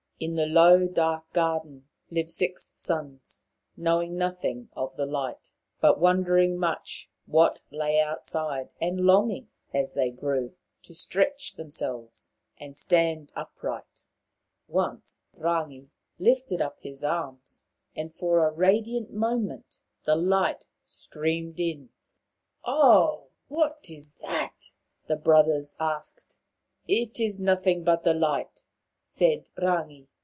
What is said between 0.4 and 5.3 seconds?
low dark garden lived six sons, knowing nothing of the